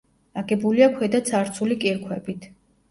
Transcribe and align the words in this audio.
აგებულია 0.41 0.87
ქვედა 0.97 1.21
ცარცული 1.29 1.81
კირქვებით. 1.87 2.55